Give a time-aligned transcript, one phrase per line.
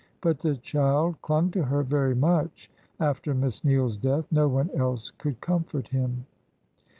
[0.19, 5.11] But the child clung to her very much after Miss Neale's death; no one else
[5.19, 6.25] could comfort him."